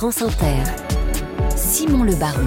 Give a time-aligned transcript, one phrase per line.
[0.00, 2.46] France Le Baron.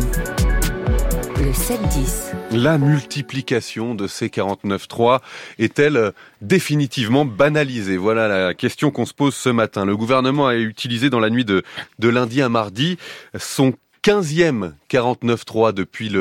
[1.38, 2.57] Le 7-10.
[2.57, 5.19] La multiplication de ces 49.3
[5.59, 7.95] est-elle définitivement banalisée?
[7.97, 9.86] Voilà la question qu'on se pose ce matin.
[9.86, 11.61] Le gouvernement a utilisé dans la nuit de,
[12.02, 12.97] lundi à mardi
[13.38, 16.12] son 15e 49.3 depuis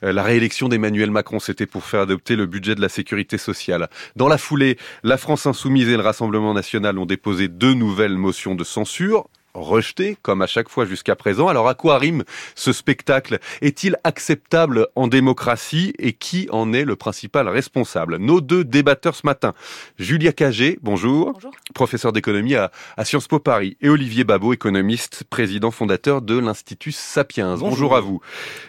[0.00, 1.38] la réélection d'Emmanuel Macron.
[1.38, 3.88] C'était pour faire adopter le budget de la sécurité sociale.
[4.16, 8.56] Dans la foulée, la France insoumise et le Rassemblement national ont déposé deux nouvelles motions
[8.56, 11.48] de censure rejeté, comme à chaque fois jusqu'à présent.
[11.48, 12.24] Alors à quoi rime
[12.54, 13.38] ce spectacle?
[13.60, 15.92] Est-il acceptable en démocratie?
[15.98, 18.16] Et qui en est le principal responsable?
[18.16, 19.54] Nos deux débatteurs ce matin,
[19.98, 21.52] Julia Cagé, bonjour, bonjour.
[21.74, 22.70] professeur d'économie à,
[23.04, 27.56] Sciences Po Paris, et Olivier Babot, économiste, président fondateur de l'Institut Sapiens.
[27.56, 28.20] Bonjour, à vous.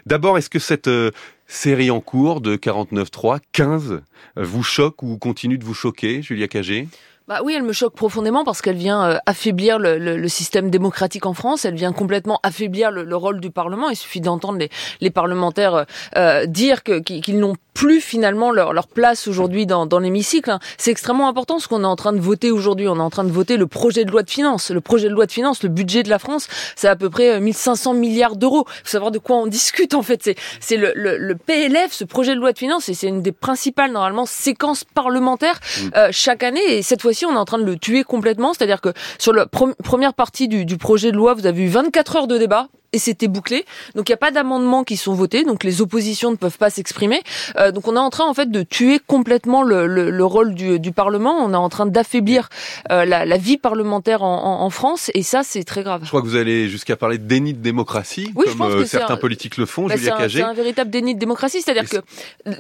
[0.05, 1.11] D'abord, est-ce que cette euh,
[1.47, 4.01] série en cours de 49.3, 15,
[4.35, 6.87] vous choque ou continue de vous choquer, Julia Cagé?
[7.27, 11.33] Bah oui, elle me choque profondément parce qu'elle vient euh, affaiblir le, système démocratique en
[11.33, 11.63] France.
[11.63, 13.89] Elle vient complètement affaiblir le, le rôle du Parlement.
[13.89, 14.59] Il suffit d'entendre
[14.99, 15.83] les, parlementaires euh,
[16.17, 20.51] euh dire qu'ils n'ont plus finalement leur, leur place aujourd'hui dans, dans l'hémicycle.
[20.51, 20.59] Hein.
[20.77, 22.87] C'est extrêmement important ce qu'on est en train de voter aujourd'hui.
[22.87, 24.71] On est en train de voter le projet de loi de finances.
[24.71, 27.39] Le projet de loi de finances, le budget de la France, c'est à peu près
[27.39, 28.65] 1500 milliards d'euros.
[28.67, 30.29] Il faut savoir de quoi on discute en fait.
[30.59, 33.31] C'est le, le, le, PLF, ce projet de loi de finances, et c'est une des
[33.31, 35.87] principales normalement séquences parlementaires mmh.
[35.95, 36.77] euh, chaque année.
[36.77, 38.53] Et cette fois on est en train de le tuer complètement.
[38.53, 42.15] C'est-à-dire que sur la première partie du, du projet de loi, vous avez eu 24
[42.15, 43.65] heures de débat et c'était bouclé.
[43.95, 46.69] Donc il n'y a pas d'amendements qui sont votés, donc les oppositions ne peuvent pas
[46.69, 47.21] s'exprimer.
[47.57, 50.53] Euh, donc on est en train en fait de tuer complètement le, le, le rôle
[50.53, 51.37] du, du, Parlement.
[51.43, 52.49] On est en train d'affaiblir
[52.91, 56.01] euh, la, la, vie parlementaire en, en, en France, et ça c'est très grave.
[56.03, 59.17] Je crois que vous allez jusqu'à parler de déni de démocratie, oui, comme euh, certains
[59.17, 59.87] politiques le font.
[59.87, 60.39] Bah, Julia Cagé.
[60.39, 61.97] C'est un véritable déni de démocratie, c'est-à-dire que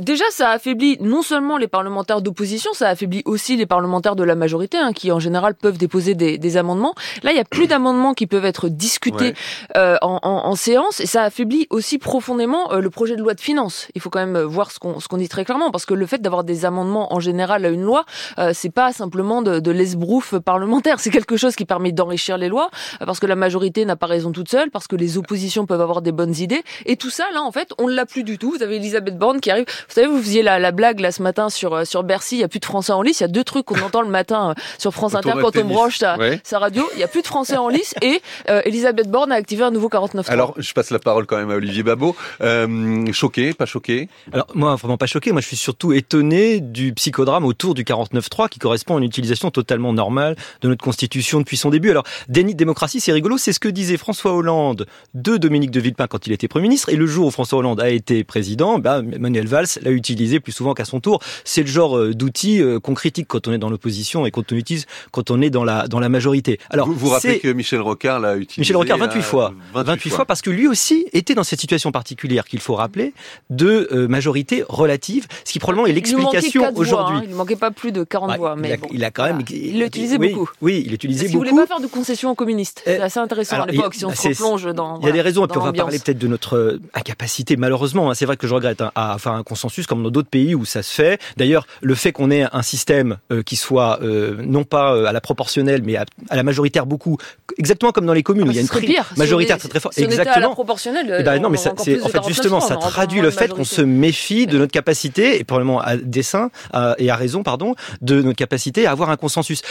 [0.01, 4.35] déjà ça affaiblit non seulement les parlementaires d'opposition, ça affaiblit aussi les parlementaires de la
[4.35, 6.95] majorité, hein, qui en général peuvent déposer des, des amendements.
[7.21, 9.77] Là, il n'y a plus d'amendements qui peuvent être discutés ouais.
[9.77, 13.33] euh, en, en, en, séance et ça affaiblit aussi profondément euh, le projet de loi
[13.33, 13.87] de finances.
[13.93, 16.05] Il faut quand même voir ce qu'on ce qu'on dit très clairement parce que le
[16.05, 18.05] fait d'avoir des amendements en général à une loi,
[18.39, 22.47] euh, c'est pas simplement de, de l'esbrouf parlementaire, c'est quelque chose qui permet d'enrichir les
[22.47, 22.69] lois
[23.01, 25.81] euh, parce que la majorité n'a pas raison toute seule, parce que les oppositions peuvent
[25.81, 28.51] avoir des bonnes idées et tout ça là en fait on l'a plus du tout.
[28.51, 29.65] Vous avez Elisabeth Borne qui arrive.
[29.67, 32.39] Vous savez vous faisiez la, la blague là ce matin sur euh, sur Bercy, il
[32.39, 33.19] y a plus de français en lice.
[33.19, 35.65] Il y a deux trucs qu'on entend le matin euh, sur France Inter quand on
[35.65, 36.39] branche sa, ouais.
[36.43, 36.87] sa radio.
[36.93, 38.21] Il y a plus de français en lice et
[38.65, 40.12] Elisabeth Borne a activé un nouveau 49.
[40.27, 42.15] Alors je passe la parole quand même à Olivier Babot.
[42.41, 44.09] Euh, choqué, pas choqué?
[44.31, 45.31] Alors moi, vraiment pas choqué.
[45.31, 49.51] Moi, je suis surtout étonné du psychodrame autour du 49.3 qui correspond à une utilisation
[49.51, 51.89] totalement normale de notre Constitution depuis son début.
[51.91, 53.37] Alors, déni de démocratie, c'est rigolo.
[53.37, 56.89] C'est ce que disait François Hollande de Dominique de Villepin quand il était Premier ministre.
[56.89, 60.51] Et le jour où François Hollande a été président, ben, Manuel Valls l'a utilisé plus
[60.51, 61.21] souvent qu'à son tour.
[61.43, 64.43] C'est le genre euh, d'outil euh, qu'on critique quand on est dans l'opposition et qu'on
[64.51, 66.59] utilise quand on est dans la, dans la majorité.
[66.69, 69.53] Alors, vous vous rappelez que Michel Rocard l'a utilisé Michel Rocard 28 fois.
[69.73, 73.13] 28, 28 parce que lui aussi était dans cette situation particulière qu'il faut rappeler
[73.49, 77.17] de euh, majorité relative, ce qui probablement est l'explication aujourd'hui.
[77.17, 77.21] Hein.
[77.23, 78.55] Il ne manquait pas plus de 40 ouais, voix.
[78.55, 79.43] Mais il, a, bon, il a quand même.
[79.47, 79.49] Voilà.
[79.51, 80.51] Il l'utilisait oui, beaucoup.
[80.61, 81.45] Oui, il l'utilisait beaucoup.
[81.45, 82.81] Il voulait pas faire de concessions aux communistes.
[82.85, 84.99] C'est assez intéressant alors, à l'époque si on se replonge dans.
[84.99, 87.57] Il y a des raisons, et puis on va parler peut-être de notre euh, incapacité,
[87.57, 88.09] malheureusement.
[88.09, 90.55] Hein, c'est vrai que je regrette hein, à faire un consensus comme dans d'autres pays
[90.55, 91.19] où ça se fait.
[91.37, 95.11] D'ailleurs, le fait qu'on ait un système euh, qui soit euh, non pas euh, à
[95.11, 97.17] la proportionnelle, mais à, à, la majoritaire beaucoup,
[97.57, 99.79] exactement comme dans les communes ah, où il y a une tri majoritaire très très
[99.83, 99.95] forte.
[99.95, 100.35] Si exactement.
[100.35, 101.17] à la proportionnelle.
[101.19, 103.81] Eh ben, non, mais ça, c'est en fait justement, ça traduit le fait qu'on se
[103.81, 108.37] méfie de notre capacité, et probablement à dessein euh, et à raison, pardon, de notre
[108.37, 109.61] capacité à avoir un consensus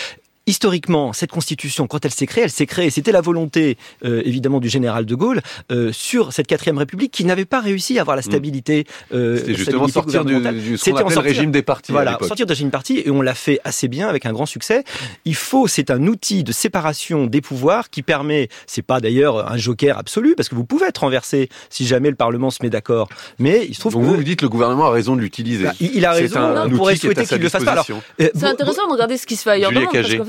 [0.47, 4.61] historiquement, cette constitution, quand elle s'est créée, elle s'est créée, c'était la volonté euh, évidemment
[4.61, 8.17] du général de Gaulle euh, sur cette quatrième république qui n'avait pas réussi à avoir
[8.17, 8.87] la stabilité.
[9.13, 11.93] Euh, c'était justement sortir du, du ce le régime des partis.
[11.93, 14.47] Voilà, sortir du régime des partis et on l'a fait assez bien avec un grand
[14.47, 14.85] succès.
[15.25, 19.57] Il faut, c'est un outil de séparation des pouvoirs qui permet, c'est pas d'ailleurs un
[19.57, 23.09] joker absolu parce que vous pouvez être renversé si jamais le Parlement se met d'accord,
[23.39, 25.65] mais il se trouve Donc que vous vous dites le gouvernement a raison de l'utiliser.
[25.65, 26.41] Bah, il, il, a raison.
[26.41, 27.85] Un, on pourrait souhaiter qu'il le fasse pas.
[28.19, 29.73] C'est intéressant de regarder ce qui se fait ailleurs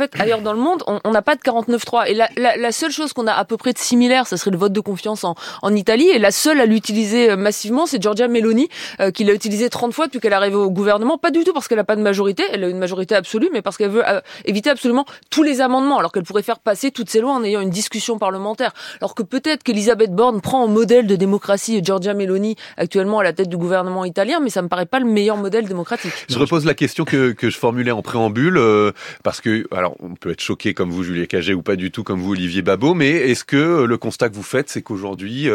[0.07, 2.07] fait ailleurs dans le monde, on n'a pas de 49-3.
[2.07, 4.51] Et la, la, la, seule chose qu'on a à peu près de similaire, ça serait
[4.51, 6.09] le vote de confiance en, en Italie.
[6.09, 8.69] Et la seule à l'utiliser massivement, c'est Giorgia Meloni,
[8.99, 11.17] euh, qui l'a utilisé 30 fois depuis qu'elle est arrivée au gouvernement.
[11.17, 13.61] Pas du tout parce qu'elle n'a pas de majorité, elle a une majorité absolue, mais
[13.61, 17.09] parce qu'elle veut euh, éviter absolument tous les amendements, alors qu'elle pourrait faire passer toutes
[17.09, 18.73] ces lois en ayant une discussion parlementaire.
[18.99, 23.33] Alors que peut-être qu'Elisabeth Borne prend en modèle de démocratie Giorgia Meloni, actuellement à la
[23.33, 26.11] tête du gouvernement italien, mais ça me paraît pas le meilleur modèle démocratique.
[26.29, 28.91] Je repose la question que, que je formulais en préambule, euh,
[29.23, 32.03] parce que, alors, on peut être choqué comme vous, Julie Cagé, ou pas du tout
[32.03, 35.49] comme vous, Olivier Babot, mais est-ce que le constat que vous faites, c'est qu'aujourd'hui,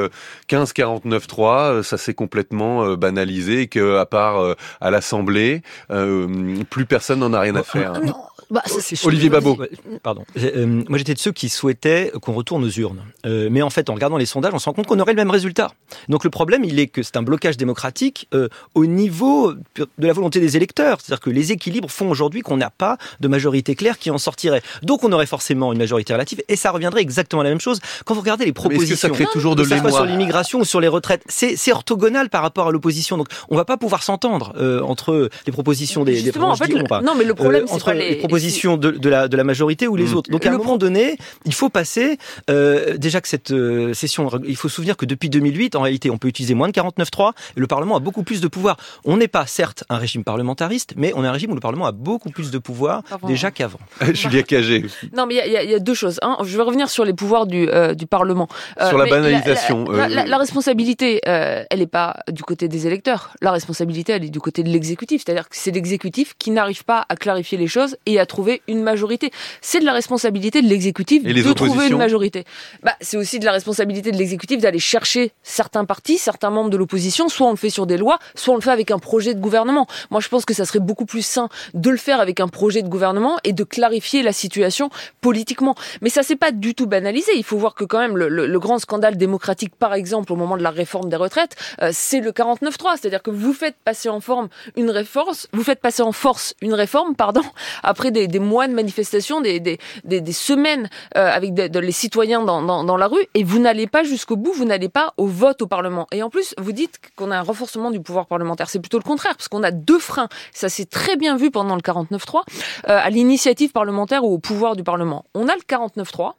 [0.49, 7.20] 15-49-3, ça s'est complètement euh, banalisé et qu'à part euh, à l'Assemblée, euh, plus personne
[7.20, 8.14] n'en a rien à faire Non
[8.50, 9.59] Bah, c'est Olivier Babot.
[10.03, 10.25] Pardon.
[10.39, 13.03] Euh, moi, j'étais de ceux qui souhaitaient qu'on retourne aux urnes.
[13.27, 15.17] Euh, mais en fait, en regardant les sondages, on se rend compte qu'on aurait le
[15.17, 15.73] même résultat.
[16.09, 20.12] Donc le problème, il est que c'est un blocage démocratique euh, au niveau de la
[20.12, 20.99] volonté des électeurs.
[21.00, 24.62] C'est-à-dire que les équilibres font aujourd'hui qu'on n'a pas de majorité claire qui en sortirait.
[24.83, 27.81] Donc on aurait forcément une majorité relative et ça reviendrait exactement à la même chose
[28.05, 29.11] quand vous regardez les Mais est-ce que ça propositions.
[29.11, 32.73] crée toujours de que sur l'immigration ou sur les retraites, c'est orthogonal par rapport à
[32.73, 33.17] l'opposition.
[33.19, 36.69] Donc on va pas pouvoir s'entendre euh, entre les propositions des, des Justement, en fait,
[36.69, 39.29] le- non, mais le problème, Euh, c'est entre pas les, les, propositions de, de la,
[39.29, 40.14] de la majorité ou les Mm.
[40.17, 40.31] autres.
[40.31, 42.19] Donc à un moment donné, il faut passer.
[42.50, 46.11] euh, déjà que cette euh, session, il faut se souvenir que depuis 2008, en réalité,
[46.11, 48.76] on peut utiliser moins de 49.3 et le Parlement a beaucoup plus de pouvoir.
[49.05, 51.87] On n'est pas certes un régime parlementariste, mais on est un régime où le Parlement
[51.87, 53.26] a beaucoup plus de pouvoir Pardon.
[53.29, 53.79] déjà qu'avant.
[54.14, 54.85] Julia Cagé.
[55.17, 56.19] Non, mais il y a- y, y deux choses.
[56.23, 58.49] Un, je vais revenir sur les pouvoirs du, euh, du Parlement.
[58.81, 62.43] Euh, Sur la banalisation, La, la- euh, la- la responsabilité, euh, elle n'est pas du
[62.43, 63.31] côté des électeurs.
[63.40, 65.23] La responsabilité, elle est du côté de l'exécutif.
[65.25, 68.82] C'est-à-dire que c'est l'exécutif qui n'arrive pas à clarifier les choses et à trouver une
[68.82, 69.30] majorité.
[69.60, 72.44] C'est de la responsabilité de l'exécutif de trouver une majorité.
[72.82, 76.76] Bah, c'est aussi de la responsabilité de l'exécutif d'aller chercher certains partis, certains membres de
[76.76, 77.28] l'opposition.
[77.28, 79.40] Soit on le fait sur des lois, soit on le fait avec un projet de
[79.40, 79.86] gouvernement.
[80.10, 82.82] Moi, je pense que ça serait beaucoup plus sain de le faire avec un projet
[82.82, 84.90] de gouvernement et de clarifier la situation
[85.20, 85.75] politiquement.
[86.02, 87.30] Mais ça s'est pas du tout banalisé.
[87.36, 90.36] Il faut voir que quand même le, le- le grand scandale démocratique, par exemple, au
[90.36, 92.96] moment de la réforme des retraites, euh, c'est le 49-3.
[93.00, 96.75] C'est-à-dire que vous faites passer en forme une réforme, vous faites passer en force une
[96.75, 97.42] réforme, pardon,
[97.82, 101.93] après des, des mois de manifestations, des, des, des, des semaines euh, avec des- les
[101.93, 105.15] citoyens dans, dans, dans la rue, et vous n'allez pas jusqu'au bout, vous n'allez pas
[105.17, 106.06] au vote au Parlement.
[106.12, 108.69] Et en plus, vous dites qu'on a un renforcement du pouvoir parlementaire.
[108.69, 110.29] C'est plutôt le contraire, parce qu'on a deux freins.
[110.53, 112.43] Ça s'est très bien vu pendant le 49-3,
[112.88, 115.25] euh, à l'initiative parlementaire ou au pouvoir du Parlement.
[115.35, 116.32] On a le 49-3.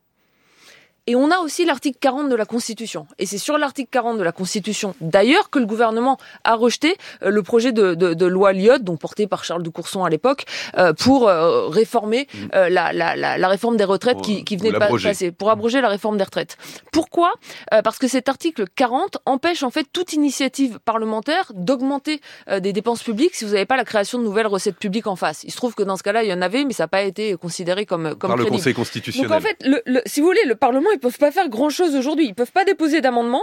[1.10, 3.08] Et on a aussi l'article 40 de la Constitution.
[3.18, 7.32] Et c'est sur l'article 40 de la Constitution, d'ailleurs, que le gouvernement a rejeté euh,
[7.32, 10.46] le projet de, de, de loi Lyotte, donc porté par Charles de Courson à l'époque,
[10.78, 14.56] euh, pour euh, réformer euh, la, la, la, la réforme des retraites Pour, qui, qui
[14.58, 16.58] venait de passer, pour abroger la réforme des retraites.
[16.92, 17.34] Pourquoi?
[17.74, 22.72] Euh, Parce que cet article 40 empêche en fait toute initiative parlementaire d'augmenter euh, des
[22.74, 25.44] dépenses publiques si vous n'avez pas la création de nouvelles recettes publiques en face.
[25.44, 27.02] Il se trouve que dans ce cas-là, il y en avait, mais ça n'a pas
[27.02, 28.46] été considéré comme, comme Par le.
[28.46, 29.34] Conseil Donc constitutionnel.
[29.34, 32.25] en fait, le, le- si vous voulez, le Parlement, ils peuvent pas faire grand-chose aujourd'hui.
[32.28, 33.42] Ils peuvent pas déposer d'amendements.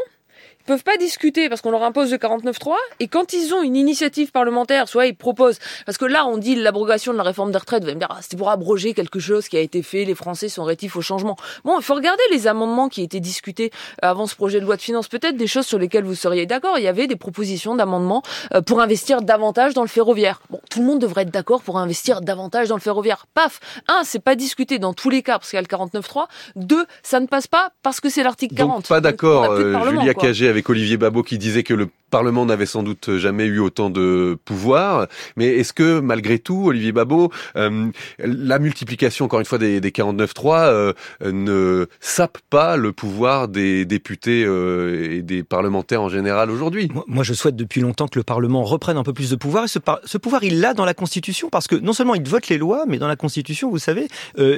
[0.66, 2.74] Ils peuvent pas discuter parce qu'on leur impose le 49.3.
[2.98, 6.56] Et quand ils ont une initiative parlementaire, soit ils proposent, parce que là, on dit
[6.56, 7.84] l'abrogation de la réforme des retraites.
[7.84, 10.04] Vous allez me dire, ah, c'était pour abroger quelque chose qui a été fait.
[10.04, 11.36] Les Français sont rétifs au changement.
[11.64, 13.70] Bon, il faut regarder les amendements qui étaient discutés
[14.02, 15.06] avant ce projet de loi de finances.
[15.06, 16.78] Peut-être des choses sur lesquelles vous seriez d'accord.
[16.78, 20.40] Il y avait des propositions d'amendements euh, pour investir davantage dans le ferroviaire.
[20.50, 23.26] Bon, tout le monde devrait être d'accord pour investir davantage dans le ferroviaire.
[23.34, 26.26] Paf Un, c'est pas discuté dans tous les cas parce qu'il y a le 49.3.
[26.56, 28.76] Deux, ça ne passe pas parce que c'est l'article 40.
[28.76, 30.14] Donc pas d'accord, euh, Julia.
[30.14, 33.90] Cagé, avec Olivier Babot qui disait que le Parlement n'avait sans doute jamais eu autant
[33.90, 35.08] de pouvoir.
[35.36, 39.90] Mais est-ce que, malgré tout, Olivier Babot, euh, la multiplication, encore une fois, des, des
[39.90, 40.92] 49.3 euh,
[41.24, 46.88] ne sape pas le pouvoir des députés euh, et des parlementaires en général aujourd'hui?
[47.08, 49.64] Moi, je souhaite depuis longtemps que le Parlement reprenne un peu plus de pouvoir.
[49.64, 52.58] Et ce, pouvoir, il l'a dans la Constitution, parce que non seulement il vote les
[52.58, 54.08] lois, mais dans la Constitution, vous savez,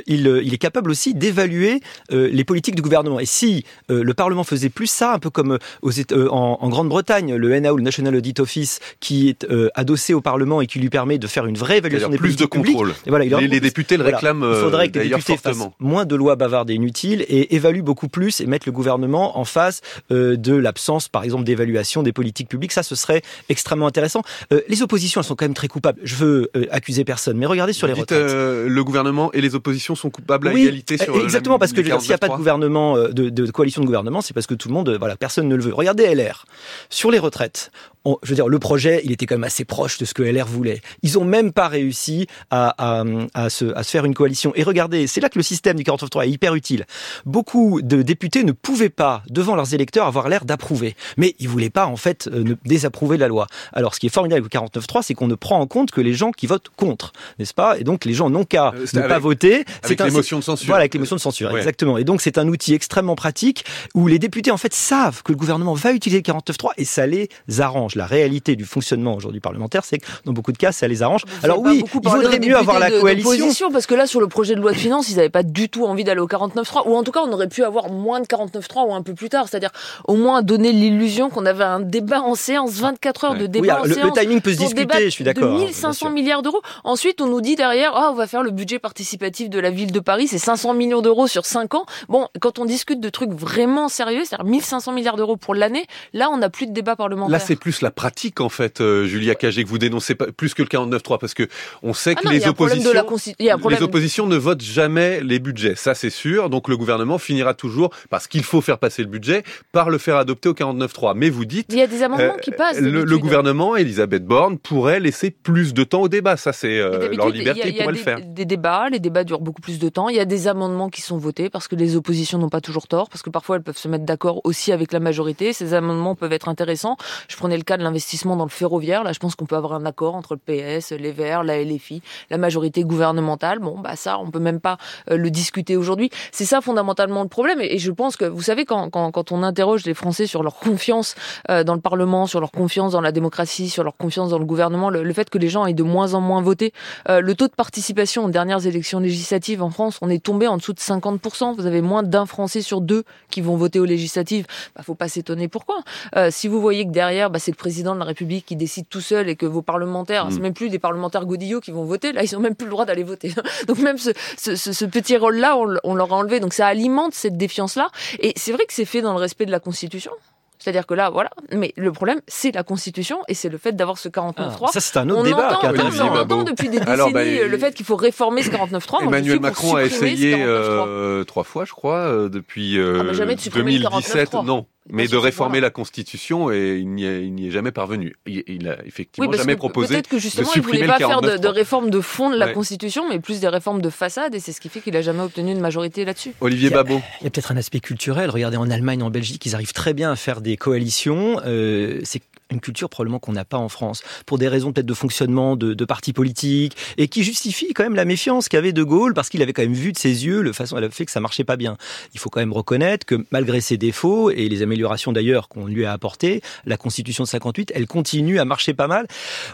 [0.06, 1.80] il, est capable aussi d'évaluer
[2.10, 3.20] les politiques du gouvernement.
[3.20, 7.34] Et si le Parlement faisait plus ça, un peu comme aux euh, en, en Grande-Bretagne,
[7.34, 10.90] le NAO, le National Audit Office, qui est euh, adossé au Parlement et qui lui
[10.90, 12.94] permet de faire une vraie évaluation des plus de contrôle.
[13.06, 14.18] Et voilà, il Les, députés le voilà.
[14.18, 17.82] réclament Il faudrait que les députés fassent moins de lois bavardes et inutiles et évaluent
[17.82, 19.80] beaucoup plus et mettent le gouvernement en face
[20.10, 22.72] euh, de l'absence, par exemple, d'évaluation des politiques publiques.
[22.72, 24.22] Ça, ce serait extrêmement intéressant.
[24.52, 26.00] Euh, les oppositions, elles sont quand même très coupables.
[26.02, 28.66] Je veux euh, accuser personne, mais regardez sur les Dites, retraites.
[28.66, 32.08] le gouvernement et les oppositions sont coupables à Oui, égalité sur exactement, parce que s'il
[32.08, 32.36] n'y a pas de 49.3.
[32.36, 35.56] gouvernement, de, de coalition de gouvernement, c'est parce que tout le monde, voilà, personne ne
[35.56, 35.74] le veut.
[35.78, 36.44] Regardez LR.
[36.90, 37.70] Sur les retraites,
[38.04, 40.22] on- je veux dire, le projet, il était quand même assez proche de ce que
[40.22, 40.80] LR voulait.
[41.02, 44.52] Ils ont même pas réussi à, à, à se, à se faire une coalition.
[44.54, 46.84] Et regardez, c'est là que le système du 49.3 est hyper utile.
[47.26, 50.94] Beaucoup de députés ne pouvaient pas, devant leurs électeurs, avoir l'air d'approuver.
[51.16, 53.46] Mais ils voulaient pas, en fait, euh, ne désapprouver la loi.
[53.72, 56.00] Alors, ce qui est formidable avec le 49.3, c'est qu'on ne prend en compte que
[56.00, 57.78] les gens qui votent contre, n'est-ce pas?
[57.78, 59.64] Et donc, les gens n'ont qu'à Euh, ne pas voter.
[59.82, 60.66] Avec C'est l'émotion de censure.
[60.66, 61.58] voilà, avec les motions de censure, Ouais.
[61.58, 61.98] exactement.
[61.98, 63.64] Et donc, c'est un outil extrêmement pratique
[63.94, 67.06] où les députés, en fait, savent que le gouvernement va utiliser le 49.3 et ça
[67.06, 67.28] les
[67.58, 67.87] arrange.
[67.96, 71.22] La réalité du fonctionnement aujourd'hui parlementaire, c'est que dans beaucoup de cas, ça les arrange.
[71.26, 73.70] Vous Alors oui, il vaudrait mieux avoir la de- coalition.
[73.70, 75.84] parce que là, sur le projet de loi de finances, ils n'avaient pas du tout
[75.86, 78.86] envie d'aller au 49.3, ou en tout cas, on aurait pu avoir moins de 49.3
[78.88, 79.70] ou un peu plus tard, c'est-à-dire
[80.06, 83.38] au moins donner l'illusion qu'on avait un débat en séance, 24 heures Ouais.
[83.38, 84.18] de débat Oui, alors, en le, le séance.
[84.18, 85.44] timing peut se discuter, je suis d'accord.
[85.44, 86.10] De hein, bien 1500 sûr.
[86.10, 86.60] milliards d'euros.
[86.84, 89.92] Ensuite, on nous dit derrière, ah, on va faire le budget participatif de la ville
[89.92, 91.86] de Paris, c'est 500 millions d'euros sur 5 ans.
[92.08, 96.28] Bon, quand on discute de trucs vraiment sérieux, c'est-à-dire 1500 milliards d'euros pour l'année, là,
[96.30, 97.30] on n'a plus de débat parlementaire.
[97.32, 100.26] Là, c'est plus plus la pratique en fait, euh, Julia Cagé, que vous dénoncez pas
[100.32, 101.48] plus que le 49-3, parce que
[101.82, 105.94] on sait que Ah non, il les oppositions, les ne votent jamais les budgets, ça
[105.94, 106.50] c'est sûr.
[106.50, 109.42] Donc le gouvernement finira toujours, parce qu'il faut faire passer le budget,
[109.72, 111.14] par le faire adopter au 49-3.
[111.16, 112.80] Mais vous dites, Il y a des amendements euh, qui passent.
[112.80, 116.36] le, gouvernement, Elisabeth Borne, pourrait laisser plus de temps au débat.
[116.36, 118.20] Ça c'est euh, leur il y a- liberté, il y a le faire.
[118.20, 120.08] des débats, les débats durent beaucoup plus de temps.
[120.08, 122.88] Il y a des amendements qui sont votés parce que les oppositions n'ont pas toujours
[122.88, 125.52] tort, parce que parfois elles peuvent se mettre d'accord aussi avec la majorité.
[125.52, 126.96] Ces amendements peuvent être intéressants.
[127.28, 129.04] Je prenais le cas de l'investissement dans le ferroviaire.
[129.04, 132.00] Là, je pense qu'on peut avoir un accord entre le PS, les Verts, la LFI,
[132.30, 133.58] la majorité gouvernementale.
[133.58, 134.78] Bon, bah ça, on peut même pas
[135.10, 136.10] euh, le discuter aujourd'hui.
[136.32, 137.60] C'est ça fondamentalement le problème.
[137.60, 140.56] Et, je pense que, vous savez, quand, quand, quand on interroge les Français sur leur
[140.56, 141.14] confiance
[141.50, 144.46] euh, dans le Parlement, sur leur confiance dans la démocratie, sur leur confiance dans le
[144.46, 146.72] gouvernement, le, le fait que les gens aient de moins en moins voté,
[147.08, 150.56] euh, le taux de participation aux dernières élections législatives en France, on est tombé en
[150.56, 151.54] dessous de 50%.
[151.54, 154.46] Vous avez moins d'un Français sur deux qui vont voter aux législatives.
[154.74, 155.80] Bah, faut pas s'étonner pourquoi?
[156.16, 158.88] Euh, si vous voyez que derrière, bah, c'est le président de la République qui décide
[158.88, 160.30] tout seul et que vos parlementaires, Mm.
[160.30, 162.70] c'est même plus des parlementaires godillots qui vont voter, là, ils ont même plus le
[162.70, 163.34] droit d'aller voter.
[163.68, 166.40] Donc même ce, ce, ce- ce petit rôle-là, on, on leur a enlevé.
[166.40, 167.90] Donc ça alimente cette défiance-là.
[168.20, 170.12] Et c'est vrai que c'est fait dans le respect de la Constitution.
[170.60, 171.30] C'est-à-dire que là, voilà.
[171.52, 174.56] Mais le problème, c'est la Constitution et c'est le fait d'avoir ce 49.3.
[174.64, 177.12] Ah, ça, c'est un autre on débat entend, Olivier on entend depuis des décennies Alors,
[177.12, 178.90] bah, euh, le fait qu'il faut réformer ce 49.3.
[178.90, 180.40] Moi, je Emmanuel Macron a essayé 49.3.
[180.48, 184.32] euh, trois fois, je crois, euh, depuis euh, Ah, mais jamais de supprimer le 2017.
[184.32, 184.44] 49.3.
[184.46, 188.16] Non, mais de réformer la Constitution et il n'y est, il n'y est jamais parvenu.
[188.26, 189.94] Il, il a effectivement jamais que proposé.
[189.94, 191.50] Peut-être que justement, il supprimer voulait le pas faire de, de 49.3.
[191.54, 192.52] réforme de fond de la Ouais.
[192.54, 195.20] Constitution, mais plus des réformes de façade, et c'est ce qui fait qu'il a jamais
[195.22, 196.32] obtenu une majorité là-dessus.
[196.40, 197.00] Olivier Il y a- Babot.
[197.20, 198.30] Il y a peut-être un aspect culturel.
[198.30, 201.40] Regardez en Allemagne, en Belgique, ils arrivent très bien à faire des coalitions.
[201.46, 204.94] Euh, c'est une culture probablement qu'on n'a pas en France, pour des raisons peut-être de
[204.94, 209.14] fonctionnement de, de partis politiques, et qui justifie quand même la méfiance qu'avait De Gaulle,
[209.14, 211.20] parce qu'il avait quand même vu de ses yeux le, façon, le fait que ça
[211.20, 211.76] marchait pas bien.
[212.14, 215.84] Il faut quand même reconnaître que malgré ses défauts, et les améliorations d'ailleurs qu'on lui
[215.84, 219.06] a apportées, la Constitution de 58, elle continue à marcher pas mal.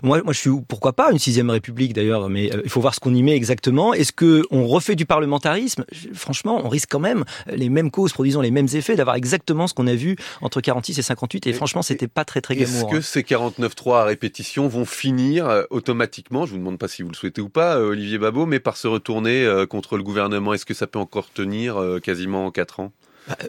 [0.02, 2.94] Moi, moi je suis pourquoi pas une sixième république d'ailleurs, mais euh, il faut voir
[2.94, 3.94] ce qu'on y met exactement.
[3.94, 5.84] Est-ce que on refait du parlementarisme?
[6.14, 9.74] Franchement, on risque quand même les mêmes causes produisant les mêmes effets d'avoir exactement ce
[9.74, 11.46] qu'on a vu entre 46 et 58.
[11.46, 13.02] Et, franchement, c'était pas très très Est-ce que hein.
[13.02, 17.14] ces 49.3 à répétition vont finir euh, automatiquement, je vous demande pas si vous le
[17.14, 20.66] souhaitez ou pas, euh, Olivier Babot, mais par se retourner euh, contre le gouvernement Est-ce
[20.66, 22.92] que ça peut encore tenir quasiment 4 ans?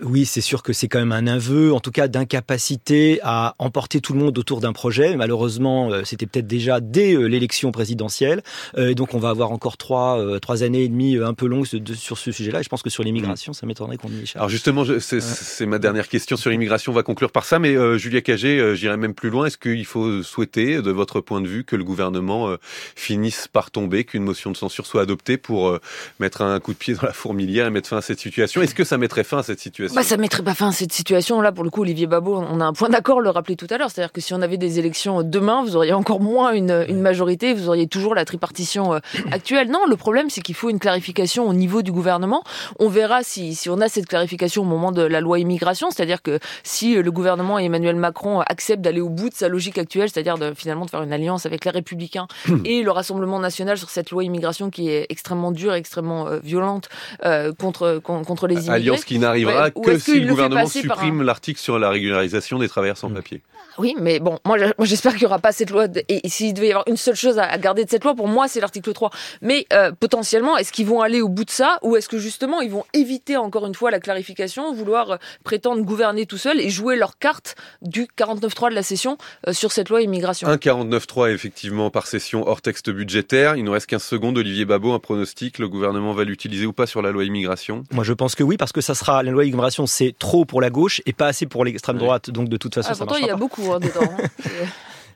[0.01, 3.99] Oui, c'est sûr que c'est quand même un aveu, en tout cas d'incapacité à emporter
[3.99, 5.17] tout le monde autour d'un projet.
[5.17, 8.41] Malheureusement, euh, c'était peut-être déjà dès euh, l'élection présidentielle.
[8.77, 11.33] Euh, et donc, on va avoir encore trois, euh, trois années et demie euh, un
[11.33, 12.61] peu longues sur ce sujet-là.
[12.61, 14.37] Et je pense que sur l'immigration, ça m'étonnerait qu'on y échappe.
[14.37, 16.93] Alors justement, c'est ma dernière question sur l'immigration.
[16.93, 19.47] On va conclure par ça, mais euh, Julia Cagé, euh, j'irai même plus loin.
[19.47, 22.57] Est-ce qu'il faut souhaiter, de votre point de vue, que le gouvernement euh,
[22.95, 25.81] finisse par tomber, qu'une motion de censure soit adoptée pour euh,
[26.21, 28.61] mettre un coup de pied dans la fourmilière et mettre fin à cette situation?
[28.61, 29.64] Est-ce que ça mettrait fin à cette situation
[29.95, 31.41] Bah, ça mettrait pas fin à cette situation.
[31.41, 33.77] Là, pour le coup, Olivier Babot, on a un point d'accord, le rappelait tout à
[33.77, 33.89] l'heure.
[33.91, 37.53] C'est-à-dire que si on avait des élections demain, vous auriez encore moins une, une majorité,
[37.53, 38.99] vous auriez toujours la tripartition euh,
[39.31, 39.69] actuelle.
[39.69, 42.43] Non, le problème, c'est qu'il faut une clarification au niveau du gouvernement.
[42.79, 45.89] On verra si, si on a cette clarification au moment de la loi immigration.
[45.91, 49.47] C'est-à-dire que si euh, le gouvernement et Emmanuel Macron acceptent d'aller au bout de sa
[49.49, 52.27] logique actuelle, c'est-à-dire de, finalement de faire une alliance avec les Républicains
[52.65, 56.89] et le Rassemblement national sur cette loi immigration qui est extrêmement dure, extrêmement euh, violente
[57.23, 58.75] euh, contre, con- contre les immigrés.
[58.75, 63.09] Alliance qui n'arrivera Que si le gouvernement supprime l'article sur la régularisation des travailleurs sans
[63.09, 63.13] Mm.
[63.15, 63.41] papier.
[63.77, 65.87] Oui, mais bon, moi, je- moi, j'espère qu'il n'y aura pas cette loi.
[65.87, 68.27] de- et s'il devait y avoir une seule chose à, garder de cette loi, pour
[68.27, 69.09] moi, c'est l'article 3.
[69.41, 72.61] Mais euh, potentiellement, est-ce qu'ils vont aller au bout de ça ou est-ce que justement,
[72.61, 76.69] ils vont éviter encore une fois la clarification, vouloir euh, prétendre gouverner tout seul et
[76.69, 80.47] jouer leur carte du 49.3 de la session euh, sur cette loi immigration?
[80.47, 83.55] Un 49.3 effectivement par session hors texte budgétaire.
[83.57, 84.37] Il nous reste 15 secondes.
[84.37, 85.59] Olivier Babot, un pronostic.
[85.59, 87.83] Le gouvernement va l'utiliser ou pas sur la loi immigration?
[87.91, 90.61] Moi, je pense que oui, parce que ça sera la loi immigration, c'est trop pour
[90.61, 92.29] la gauche et pas assez pour l'extrême droite.
[92.29, 93.39] Donc, de toute façon, Ah, ça Pourtant, il y a pas.
[93.39, 94.01] beaucoup hein, dedans.
[94.19, 94.27] hein.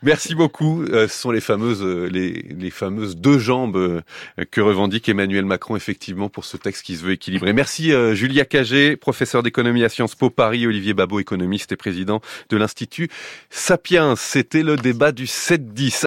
[0.01, 0.83] Merci beaucoup.
[0.83, 4.01] Euh, ce sont les fameuses, euh, les, les fameuses deux jambes euh,
[4.49, 7.51] que revendique Emmanuel Macron effectivement pour ce texte qui se veut équilibré.
[7.51, 12.21] Merci euh, Julia Cagé, professeur d'économie à Sciences Po Paris, Olivier Babot, économiste et président
[12.49, 13.09] de l'Institut
[13.49, 14.15] Sapiens.
[14.15, 15.91] C'était le débat du 7-10.